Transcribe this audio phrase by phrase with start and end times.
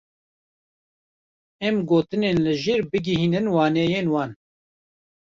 [1.67, 4.31] Em gotinên li jêr bigihînin wêneyên wan.